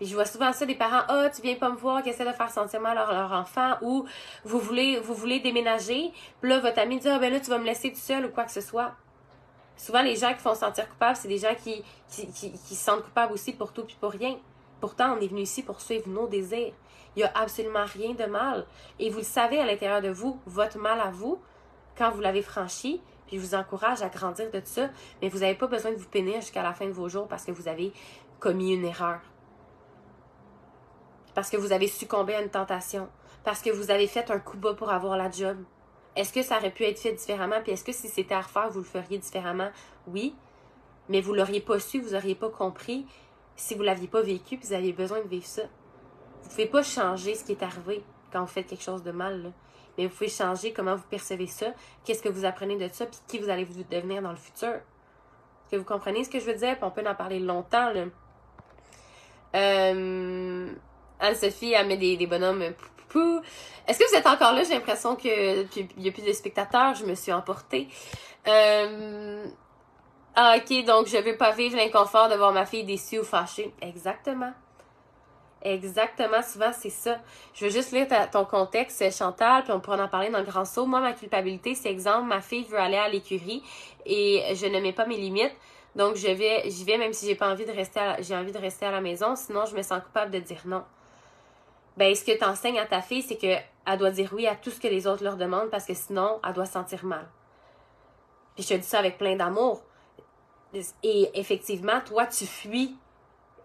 [0.00, 2.32] Je vois souvent ça des parents, ah, tu viens pas me voir, qui essaient de
[2.32, 4.06] faire sentir mal à leur enfant, ou
[4.44, 7.92] vous voulez, déménager, puis là, votre ami dit, ah, ben là, tu vas me laisser
[7.92, 8.92] tout seul ou quoi que ce soit.
[9.76, 13.32] Souvent, les gens qui font sentir coupable, c'est des gens qui, qui, se sentent coupables
[13.32, 14.36] aussi pour tout puis pour rien.
[14.80, 16.72] Pourtant, on est venu ici pour suivre nos désirs.
[17.16, 18.66] Il n'y a absolument rien de mal.
[18.98, 21.40] Et vous le savez à l'intérieur de vous, votre mal à vous,
[21.96, 24.88] quand vous l'avez franchi, puis je vous encourage à grandir de tout ça,
[25.22, 27.44] mais vous n'avez pas besoin de vous pénir jusqu'à la fin de vos jours parce
[27.44, 27.92] que vous avez
[28.40, 29.20] commis une erreur
[31.38, 33.08] parce que vous avez succombé à une tentation,
[33.44, 35.56] parce que vous avez fait un coup bas pour avoir la job.
[36.16, 37.60] Est-ce que ça aurait pu être fait différemment?
[37.62, 39.70] Puis est-ce que si c'était à refaire, vous le feriez différemment?
[40.08, 40.34] Oui.
[41.08, 43.06] Mais vous l'auriez pas su, vous auriez pas compris
[43.54, 45.62] si vous l'aviez pas vécu, puis vous aviez besoin de vivre ça.
[46.42, 49.52] Vous pouvez pas changer ce qui est arrivé quand vous faites quelque chose de mal.
[49.96, 51.66] Mais vous pouvez changer comment vous percevez ça,
[52.04, 54.70] qu'est-ce que vous apprenez de ça, puis qui vous allez devenir dans le futur.
[54.70, 56.74] Est-ce que vous comprenez ce que je veux dire?
[56.74, 57.92] Puis on peut en parler longtemps.
[57.92, 58.06] Là.
[59.54, 60.74] Euh,
[61.20, 62.72] Anne-Sophie, elle met des, des bonhommes
[63.08, 63.40] pou,
[63.86, 64.62] Est-ce que vous êtes encore là?
[64.64, 66.94] J'ai l'impression qu'il n'y a plus de spectateurs.
[66.94, 67.88] Je me suis emportée.
[68.46, 69.46] Euh...
[70.36, 73.72] Ah, ok, donc je veux pas vivre l'inconfort de voir ma fille déçue ou fâchée.
[73.82, 74.52] Exactement.
[75.62, 77.18] Exactement, souvent c'est ça.
[77.52, 80.64] Je veux juste lire ton contexte, Chantal, puis on pourra en parler dans le grand
[80.64, 80.86] saut.
[80.86, 83.64] Moi, ma culpabilité, c'est exemple, ma fille veut aller à l'écurie
[84.06, 85.56] et je ne mets pas mes limites.
[85.96, 88.58] Donc je vais, j'y vais même si j'ai pas envie de rester, j'ai envie de
[88.58, 89.34] rester à la maison.
[89.34, 90.84] Sinon, je me sens coupable de dire non
[91.98, 94.70] ben ce que tu enseignes à ta fille, c'est qu'elle doit dire oui à tout
[94.70, 97.26] ce que les autres leur demandent parce que sinon, elle doit se sentir mal.
[98.54, 99.82] Puis je te dis ça avec plein d'amour.
[101.02, 102.96] Et effectivement, toi, tu fuis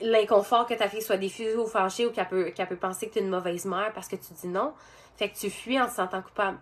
[0.01, 3.13] l'inconfort que ta fille soit diffusée ou fâchée ou qu'elle peut, qu'elle peut penser que
[3.13, 4.73] tu es une mauvaise mère parce que tu dis non.
[5.15, 6.57] Fait que tu fuis en te sentant coupable.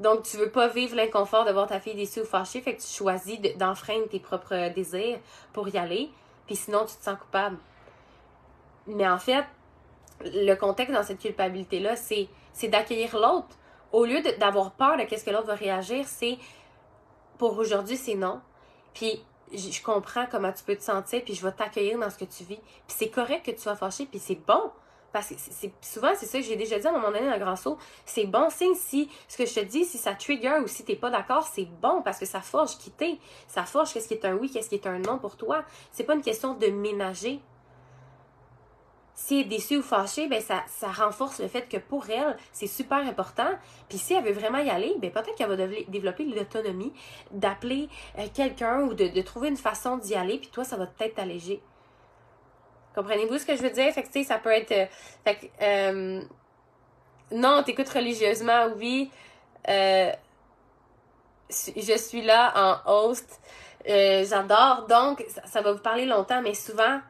[0.00, 2.80] Donc, tu veux pas vivre l'inconfort de voir ta fille déçue ou fâchée, fait que
[2.80, 5.18] tu choisis d'enfreindre tes propres désirs
[5.52, 6.08] pour y aller,
[6.46, 7.58] puis sinon, tu te sens coupable.
[8.86, 9.44] Mais en fait,
[10.24, 13.56] le contexte dans cette culpabilité-là, c'est, c'est d'accueillir l'autre.
[13.92, 16.38] Au lieu d'avoir peur de qu'est-ce que l'autre va réagir, c'est
[17.38, 18.40] pour aujourd'hui, c'est non.
[18.92, 22.24] Puis je comprends comment tu peux te sentir, puis je vais t'accueillir dans ce que
[22.24, 22.58] tu vis.
[22.58, 24.70] Puis c'est correct que tu sois fâché, puis c'est bon.
[25.10, 27.38] Parce que c'est, souvent, c'est ça que j'ai déjà dit à un moment donné dans
[27.38, 27.78] grand saut.
[28.04, 30.96] C'est bon signe si ce que je te dis, si ça trigger ou si t'es
[30.96, 33.18] pas d'accord, c'est bon parce que ça forge qui t'es.
[33.46, 35.64] Ça forge qu'est-ce qui est un oui, qu'est-ce qui est un non pour toi.
[35.92, 37.40] C'est pas une question de ménager
[39.18, 42.36] si elle est déçue ou fâchée, ben ça, ça renforce le fait que pour elle,
[42.52, 43.50] c'est super important.
[43.88, 46.92] Puis si elle veut vraiment y aller, ben peut-être qu'elle va développer l'autonomie
[47.32, 51.16] d'appeler euh, quelqu'un ou de, trouver une façon d'y aller, puis toi, ça va peut-être
[51.16, 51.60] t'alléger.
[52.94, 53.92] Comprenez-vous ce que je veux dire?
[53.92, 54.70] Fait que, tu sais, ça peut être...
[54.70, 54.86] Euh,
[55.24, 56.22] fait que, euh,
[57.32, 59.10] non, t'écoutes religieusement, oui.
[59.66, 60.14] je
[61.96, 62.52] suis là
[62.86, 63.40] en host.
[63.84, 64.86] J'adore.
[64.88, 67.00] Donc, ça va vous parler longtemps, mais souvent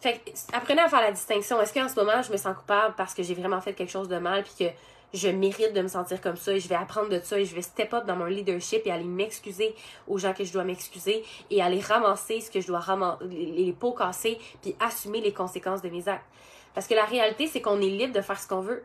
[0.00, 0.20] fait
[0.52, 1.60] apprenez à faire la distinction.
[1.60, 4.08] Est-ce qu'en ce moment, je me sens coupable parce que j'ai vraiment fait quelque chose
[4.08, 4.72] de mal puis que
[5.12, 7.54] je mérite de me sentir comme ça et je vais apprendre de ça et je
[7.54, 9.74] vais step up dans mon leadership et aller m'excuser
[10.06, 13.72] aux gens que je dois m'excuser et aller ramasser ce que je dois ramasser, les
[13.72, 16.26] pots cassés puis assumer les conséquences de mes actes?
[16.74, 18.84] Parce que la réalité, c'est qu'on est libre de faire ce qu'on veut.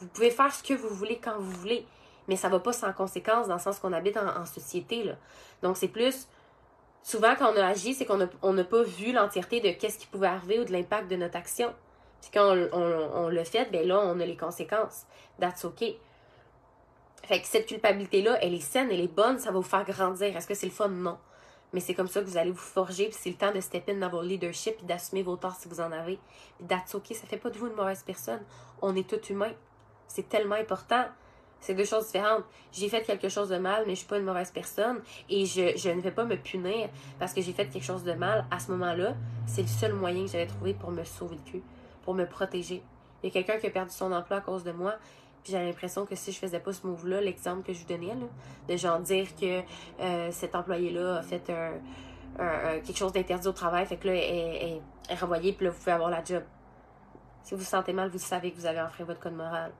[0.00, 1.86] Vous pouvez faire ce que vous voulez quand vous voulez.
[2.28, 5.04] mais ça va pas sans conséquence dans le sens qu'on habite en, société.
[5.04, 5.14] Là.
[5.62, 6.26] Donc, c'est plus.
[7.06, 10.08] Souvent, quand on a agi, c'est qu'on n'a on pas vu l'entièreté de qu'est-ce qui
[10.08, 11.72] pouvait arriver ou de l'impact de notre action.
[12.20, 15.06] Puis quand on, le fait, ben là, on a les conséquences.
[15.38, 16.00] That's okay.
[17.22, 20.36] Fait que cette culpabilité-là, elle est saine, elle est bonne, ça va vous faire grandir.
[20.36, 20.88] Est-ce que c'est le fun?
[20.88, 21.16] Non.
[21.72, 23.88] Mais c'est comme ça que vous allez vous forger, puis c'est le temps de step
[23.88, 26.18] in dans vos leadership, puis d'assumer vos torts si vous en avez.
[26.58, 28.42] Puis that's okay, ça fait pas de vous une mauvaise personne.
[28.82, 29.54] On est tous humains.
[30.08, 31.04] C'est tellement important.
[31.60, 32.44] C'est deux choses différentes.
[32.72, 35.00] J'ai fait quelque chose de mal, mais je suis pas une mauvaise personne.
[35.28, 36.88] Et je, ne vais pas me punir
[37.18, 38.46] parce que j'ai fait quelque chose de mal.
[38.50, 39.14] À ce moment-là,
[39.46, 41.62] c'est le seul moyen que j'avais trouvé pour me sauver le cul,
[42.04, 42.82] pour me protéger.
[43.22, 44.94] Il y a quelqu'un qui a perdu son emploi à cause de moi.
[45.42, 48.14] Puis j'ai l'impression que si je faisais pas ce move-là, l'exemple que je vous donnais,
[48.14, 48.26] là,
[48.68, 49.62] de genre dire que
[50.00, 54.80] euh, cet employé-là a fait un, quelque chose d'interdit au travail, fait que là, elle
[55.08, 56.42] est renvoyée, puis là, vous pouvez avoir la job.
[57.44, 59.70] Si vous vous sentez mal, vous savez que vous avez enfreint votre code moral.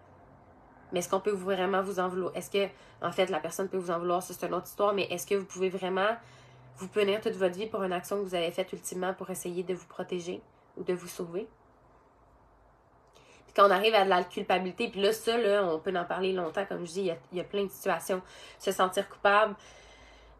[0.93, 2.35] Mais est-ce qu'on peut vraiment vous en vouloir?
[2.37, 2.69] Est-ce que,
[3.03, 4.23] en fait, la personne peut vous en vouloir?
[4.23, 6.17] c'est une autre histoire, mais est-ce que vous pouvez vraiment
[6.77, 9.63] vous punir toute votre vie pour une action que vous avez faite ultimement pour essayer
[9.63, 10.41] de vous protéger
[10.77, 11.49] ou de vous sauver?
[13.47, 16.05] Puis quand on arrive à de la culpabilité, puis là, ça, là, on peut en
[16.05, 18.23] parler longtemps, comme je dis, il y a, il y a plein de situations.
[18.59, 19.55] Se sentir coupable,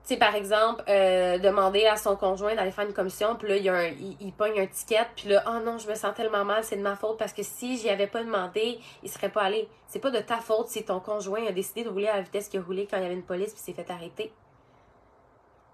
[0.07, 3.65] sais, par exemple, euh, demander à son conjoint d'aller faire une commission, puis là, il,
[3.65, 6.77] y un, pogne un ticket, puis là, oh non, je me sens tellement mal, c'est
[6.77, 9.69] de ma faute, parce que si j'y avais pas demandé, il serait pas allé.
[9.89, 12.49] C'est pas de ta faute si ton conjoint a décidé de rouler à la vitesse
[12.49, 14.33] qu'il a roulé quand il y avait une police, puis s'est fait arrêter.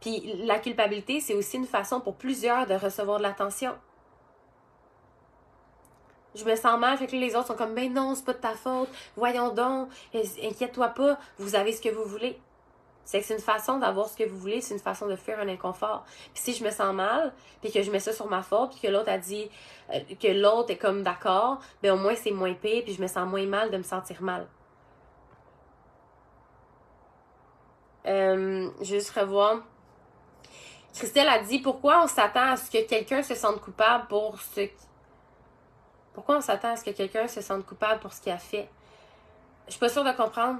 [0.01, 3.75] Puis la culpabilité, c'est aussi une façon pour plusieurs de recevoir de l'attention.
[6.35, 8.38] Je me sens mal, fait que les autres sont comme, ben non, c'est pas de
[8.38, 12.40] ta faute, voyons donc, inquiète-toi pas, vous avez ce que vous voulez.
[13.05, 15.38] C'est que c'est une façon d'avoir ce que vous voulez, c'est une façon de fuir
[15.41, 16.05] un inconfort.
[16.33, 18.81] Puis si je me sens mal, puis que je mets ça sur ma faute, puis
[18.81, 19.51] que l'autre a dit
[19.93, 23.09] euh, que l'autre est comme d'accord, ben au moins c'est moins pire, puis je me
[23.09, 24.47] sens moins mal de me sentir mal.
[28.07, 29.62] Euh, juste revoir.
[30.95, 34.69] Christelle a dit pourquoi on s'attend à ce que quelqu'un se sente coupable pour ce
[36.12, 38.69] Pourquoi on s'attend à ce que quelqu'un se sente coupable pour ce qu'il a fait?
[39.67, 40.59] Je suis pas sûre de comprendre.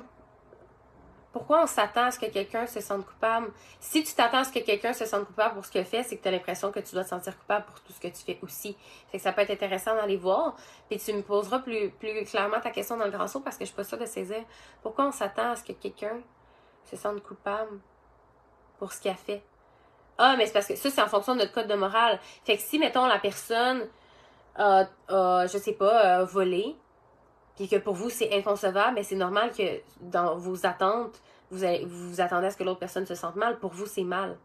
[1.33, 3.51] Pourquoi on s'attend à ce que quelqu'un se sente coupable?
[3.81, 6.19] Si tu t'attends à ce que quelqu'un se sente coupable pour ce qu'il fait, c'est
[6.19, 8.39] que tu l'impression que tu dois te sentir coupable pour tout ce que tu fais
[8.43, 8.77] aussi.
[9.11, 10.57] Fait que ça peut être intéressant d'aller voir.
[10.91, 11.91] Puis tu me poseras plus,
[12.27, 14.45] clairement ta question dans le grand saut parce que je suis pas sûre de saisir.
[14.83, 16.21] Pourquoi on s'attend à ce que quelqu'un
[16.85, 17.81] se sente coupable
[18.79, 19.43] pour ce qu'il a fait?
[20.19, 22.21] Ah, mais c'est parce que ça, c'est en fonction de notre code de morale.
[22.45, 23.89] Fait que si, mettons, la personne
[24.57, 26.77] a, a je sais pas, a volé,
[27.57, 31.21] puis que pour vous c'est inconcevable, mais c'est normal que dans vos attentes,
[31.53, 33.59] vous, vous attendez à ce que l'autre personne se sente mal.
[33.59, 34.39] Pour vous, c'est mal.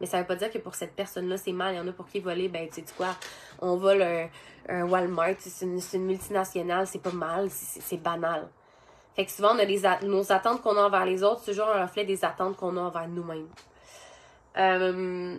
[0.00, 1.74] Mais ça veut pas dire que pour cette personne-là, c'est mal.
[1.74, 3.16] Il y en a pour qui voler, ben, tu sais quoi,
[3.60, 4.02] on vole
[4.68, 8.48] un, Walmart, c'est une, une, multinationale, c'est pas mal, c'est banal.
[9.14, 11.86] Fait que souvent, on a nos attentes qu'on a envers les autres, c'est toujours un
[11.86, 13.48] reflet des attentes qu'on a envers nous-mêmes.
[14.58, 15.38] Euh,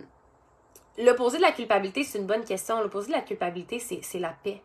[0.98, 2.82] L'opposé de la culpabilité, c'est une bonne question.
[2.82, 4.60] L'opposé de la culpabilité, c'est la paix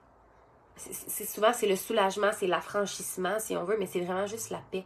[0.75, 4.61] c'est souvent c'est le soulagement, c'est l'affranchissement si on veut, mais c'est vraiment juste la
[4.71, 4.85] paix.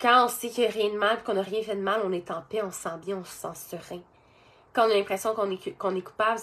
[0.00, 2.00] Quand on sait qu'il n'y a rien de mal, qu'on n'a rien fait de mal,
[2.04, 4.00] on est en paix, on se sent bien, on se sent serein.
[4.74, 6.40] Quand on a l'impression qu'on est, qu'on est coupable,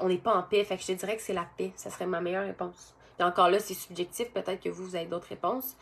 [0.00, 0.64] on n'est pas en paix.
[0.64, 1.72] Fait je te dirais que c'est la paix.
[1.76, 2.95] Ça serait ma meilleure réponse.
[3.18, 4.30] Et encore là, c'est subjectif.
[4.32, 5.76] Peut-être que vous, vous avez d'autres réponses.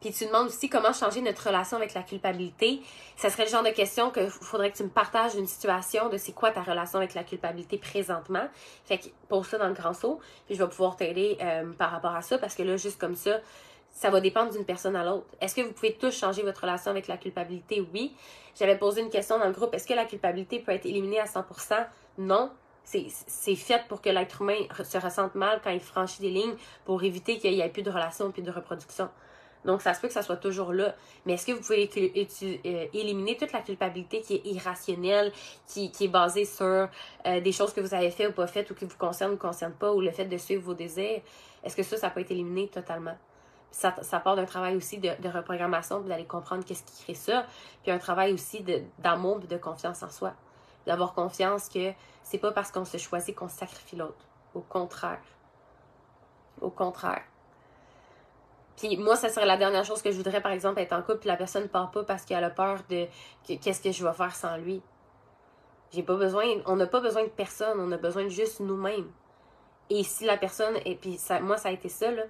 [0.00, 2.80] Puis tu demandes aussi comment changer notre relation avec la culpabilité.
[3.16, 6.16] Ça serait le genre de question que faudrait que tu me partages une situation de
[6.16, 8.46] c'est quoi ta relation avec la culpabilité présentement.
[8.84, 10.20] Fait que pour ça dans le grand saut.
[10.46, 13.16] Puis je vais pouvoir t'aider euh, par rapport à ça parce que là, juste comme
[13.16, 13.40] ça,
[13.90, 15.26] ça va dépendre d'une personne à l'autre.
[15.40, 17.86] Est-ce que vous pouvez tous changer votre relation avec la culpabilité?
[17.94, 18.14] Oui.
[18.54, 19.74] J'avais posé une question dans le groupe.
[19.74, 21.86] Est-ce que la culpabilité peut être éliminée à 100%?
[22.18, 22.50] Non
[22.86, 27.02] c'est fait pour que l'être humain se ressente mal quand il franchit des lignes pour
[27.02, 29.08] éviter qu'il n'y ait plus de relation plus de reproduction.
[29.64, 30.94] Donc, ça se peut que ça soit toujours là.
[31.24, 35.32] Mais est-ce que vous pouvez euh, éliminer toute la culpabilité qui est irrationnelle,
[35.66, 36.88] qui, est basée sur
[37.26, 39.34] euh, des choses que vous avez fait ou pas faites ou qui vous concernent ou
[39.34, 41.20] ne concernent pas, ou le fait de suivre vos désirs?
[41.64, 43.16] Est-ce que ça, ça peut être éliminé totalement?
[43.72, 47.44] Ça, ça part d'un travail aussi de, de reprogrammation, d'aller comprendre qu'est-ce qui crée ça,
[47.82, 48.64] puis un travail aussi
[49.00, 50.32] d'amour et de confiance en soi
[50.86, 51.92] d'avoir confiance que
[52.26, 54.26] c'est pas parce qu'on se choisit qu'on sacrifie l'autre.
[54.52, 55.22] Au contraire.
[56.60, 57.22] Au contraire.
[58.76, 61.18] Puis moi, ça serait la dernière chose que je voudrais, par exemple, être en couple,
[61.18, 63.06] puis la personne ne part pas parce qu'elle a peur de
[63.46, 64.82] qu'est-ce que je vais faire sans lui.
[65.92, 69.08] J'ai pas besoin, on n'a pas besoin de personne, on a besoin de juste nous-mêmes.
[69.88, 72.24] Et si la personne, et puis moi, ça a été ça, là.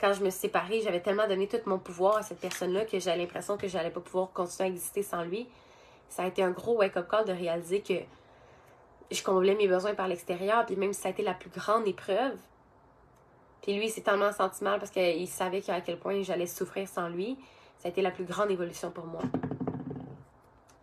[0.00, 2.98] Quand je me suis séparée, j'avais tellement donné tout mon pouvoir à cette personne-là que
[2.98, 5.48] j'avais l'impression que j'allais pas pouvoir continuer à exister sans lui
[6.10, 7.94] ça a été un gros wake-up call de réaliser que
[9.10, 12.36] je comblais mes besoins par l'extérieur, puis même ça a été la plus grande épreuve,
[13.62, 17.08] Puis lui, il s'est tellement senti parce qu'il savait à quel point j'allais souffrir sans
[17.08, 17.36] lui.
[17.78, 19.22] Ça a été la plus grande évolution pour moi.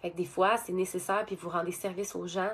[0.02, 2.52] Fait que des fois, c'est nécessaire, puis vous rendez service aux gens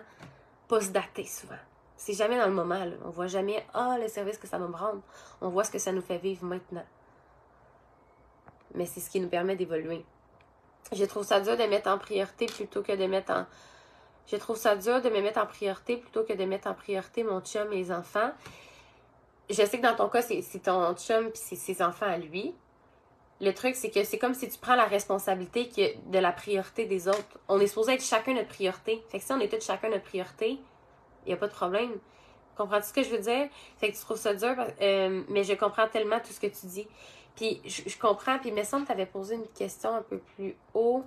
[0.68, 1.60] post-datés souvent.
[1.98, 2.96] C'est jamais dans le moment, là.
[3.06, 5.02] On voit jamais, ah, le service que ça va me rendre.
[5.42, 6.86] On voit ce que ça nous fait vivre maintenant.
[8.76, 10.06] Mais c'est ce qui nous permet d'évoluer.
[10.92, 13.46] Je trouve ça dur de mettre en priorité plutôt que de mettre en.
[14.28, 17.24] Je trouve ça dur de me mettre en priorité plutôt que de mettre en priorité
[17.24, 18.32] mon chum et les enfants.
[19.50, 22.56] Je sais que dans ton cas, c'est ton chum puis c'est ses enfants à lui.
[23.42, 27.10] Le truc, c'est que c'est comme si tu prends la responsabilité de la priorité des
[27.10, 27.40] autres.
[27.50, 29.04] On est supposé être chacun notre priorité.
[29.10, 30.60] Fait que si on est tous chacun notre priorité,
[31.26, 31.92] il n'y a pas de problème.
[32.56, 33.50] Comprends-tu ce que je veux dire?
[33.80, 36.68] Fait que tu trouves ça dur, euh, mais je comprends tellement tout ce que tu
[36.68, 36.88] dis.
[37.36, 40.20] Puis je, comprends, puis il me semble que tu avais posé une question un peu
[40.20, 41.04] plus haut.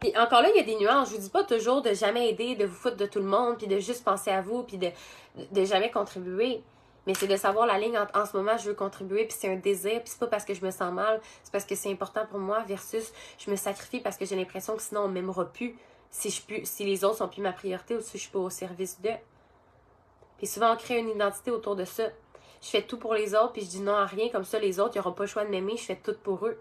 [0.00, 1.10] Puis encore là, il y a des nuances.
[1.10, 3.56] Je vous dis pas toujours de jamais aider, de vous foutre de tout le monde,
[3.58, 4.88] puis de juste penser à vous, puis de,
[5.52, 6.62] de jamais contribuer.
[7.06, 9.52] Mais c'est de savoir la ligne entre en ce moment, je veux contribuer, puis c'est
[9.52, 11.90] un désir, puis c'est pas parce que je me sens mal, c'est parce que c'est
[11.90, 15.44] important pour moi, versus je me sacrifie parce que j'ai l'impression que sinon on m'aimera
[15.44, 15.76] plus
[16.10, 18.50] si, je si les autres sont plus ma priorité ou si je suis pas au
[18.50, 19.10] service d'eux.
[20.38, 22.04] Puis souvent, on crée une identité autour de ça.
[22.62, 24.80] Je fais tout pour les autres, puis je dis non à rien, comme ça, les
[24.80, 26.58] autres, n'auront pas le choix de m'aimer, je fais tout pour eux.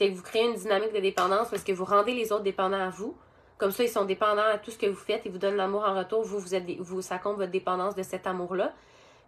[0.00, 2.80] C'est que vous créez une dynamique de dépendance parce que vous rendez les autres dépendants
[2.80, 3.14] à vous.
[3.58, 5.82] Comme ça, ils sont dépendants à tout ce que vous faites, ils vous donnent l'amour
[5.82, 6.22] en retour.
[6.22, 8.72] Vous, vous êtes, vous, ça compte votre dépendance de cet amour-là.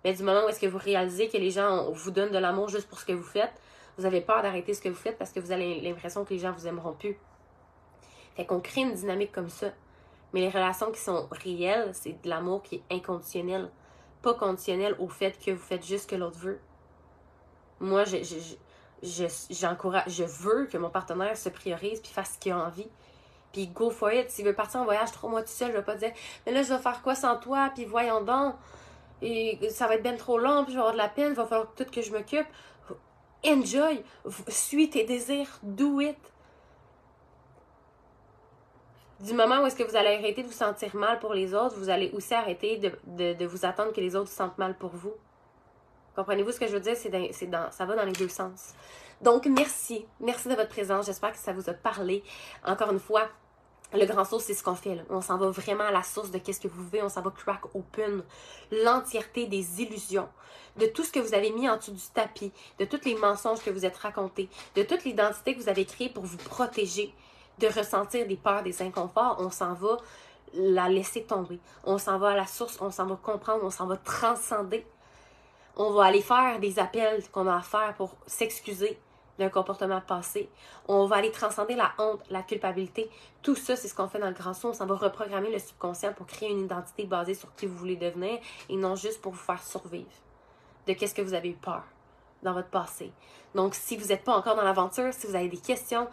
[0.02, 2.70] Mais du moment où est-ce que vous réalisez que les gens vous donnent de l'amour
[2.70, 3.52] juste pour ce que vous faites,
[3.98, 6.38] vous avez peur d'arrêter ce que vous faites parce que vous avez l'impression que les
[6.38, 7.18] gens vous aimeront plus.
[8.34, 9.72] Fait qu'on crée une dynamique comme ça.
[10.32, 13.68] Mais les relations qui sont réelles, c'est de l'amour qui est inconditionnel.
[14.22, 16.60] Pas conditionnel au fait que vous faites juste ce que l'autre veut.
[17.78, 18.56] Moi, je, je,
[19.02, 22.88] j'encourage, je veux que mon partenaire se priorise puis fasse ce qu'il a envie.
[23.52, 24.30] Puis go for it.
[24.30, 26.12] S'il veut partir en voyage trois mois tout seul, je vais pas dire
[26.46, 27.70] Mais là, je vais faire quoi sans toi?
[27.74, 28.54] Puis voyons donc
[29.22, 31.34] et ça va être bien trop long, puis je vais avoir de la peine, il
[31.34, 32.46] va falloir tout que je m'occupe.
[33.46, 34.02] Enjoy,
[34.48, 36.18] suis tes désirs, do it.
[39.20, 41.76] Du moment où est-ce que vous allez arrêter de vous sentir mal pour les autres,
[41.76, 45.14] vous allez aussi arrêter de, vous attendre que les autres se sentent mal pour vous.
[46.14, 46.96] Comprenez-vous ce que je veux dire?
[46.96, 48.74] C'est dans, ça va dans les deux sens.
[49.20, 50.04] Donc, merci.
[50.20, 51.06] Merci de votre présence.
[51.06, 52.22] J'espère que ça vous a parlé.
[52.64, 53.28] Encore une fois,
[53.94, 55.04] le grand saut, c'est ce qu'on fait.
[55.10, 57.02] On s'en va vraiment à la source de qu'est-ce que vous voulez.
[57.02, 58.22] On s'en va crack open
[58.70, 60.28] l'entièreté des illusions,
[60.76, 63.62] de tout ce que vous avez mis en dessous du tapis, de tous les mensonges
[63.62, 67.14] que vous êtes racontés, de toute l'identité que vous avez créée pour vous protéger,
[67.58, 69.36] de ressentir des peurs, des inconforts.
[69.38, 69.98] On s'en va
[70.54, 71.60] la laisser tomber.
[71.84, 74.86] On s'en va à la source, on s'en va comprendre, on s'en va transcender.
[75.76, 78.98] On va aller faire des appels qu'on a à faire pour s'excuser,
[79.38, 80.50] d'un comportement passé.
[80.86, 83.10] On va aller transcender la honte, la culpabilité.
[83.42, 84.72] Tout ça, c'est ce qu'on fait dans le grand son.
[84.78, 88.38] On va reprogrammer le subconscient pour créer une identité basée sur qui vous voulez devenir
[88.68, 90.10] et non juste pour vous faire survivre
[90.86, 91.82] de qu'est-ce que vous avez eu peur
[92.42, 93.12] dans votre passé.
[93.54, 96.08] Donc, si vous n'êtes pas encore dans l'aventure, si vous avez des questions,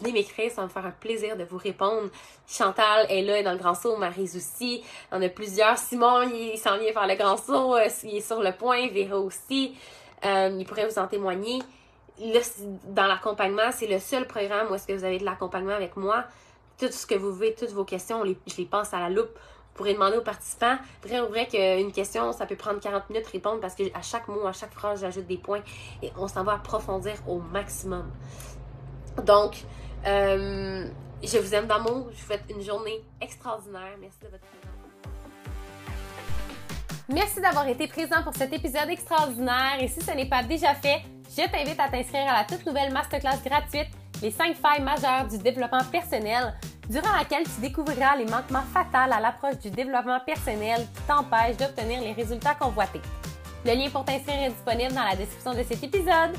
[0.00, 2.08] venez m'écrire, ça va me faire un plaisir de vous répondre.
[2.48, 4.82] Chantal est là, dans le Grand Saut, Marie aussi.
[5.12, 5.78] Il y en a plusieurs.
[5.78, 9.18] Simon, il s'en vient faire le Grand Saut, euh, il est sur le point, Véro
[9.18, 9.76] aussi.
[10.24, 11.60] Euh, il pourrait vous en témoigner
[12.18, 12.40] là,
[12.88, 16.24] dans l'accompagnement, c'est le seul programme où est-ce que vous avez de l'accompagnement avec moi.
[16.78, 19.30] Tout ce que vous voulez, toutes vos questions, je les passe à la loupe.
[19.34, 20.76] Vous pourrez demander aux participants.
[21.02, 24.28] Vrai ou vrai qu'une question, ça peut prendre 40 minutes de répondre parce qu'à chaque
[24.28, 25.62] mot, à chaque phrase, j'ajoute des points
[26.02, 28.10] et on s'en va approfondir au maximum.
[29.24, 29.64] Donc,
[30.06, 30.88] euh,
[31.22, 32.08] je vous aime d'amour.
[32.12, 33.96] Je vous souhaite une journée extraordinaire.
[34.00, 34.74] Merci de votre présence.
[37.08, 41.02] Merci d'avoir été présent pour cet épisode extraordinaire et si ce n'est pas déjà fait,
[41.28, 43.88] je t'invite à t'inscrire à la toute nouvelle masterclass gratuite
[44.22, 46.54] Les 5 failles majeures du développement personnel,
[46.88, 52.00] durant laquelle tu découvriras les manquements fatals à l'approche du développement personnel qui t'empêchent d'obtenir
[52.00, 53.02] les résultats convoités.
[53.66, 56.32] Le lien pour t'inscrire est disponible dans la description de cet épisode.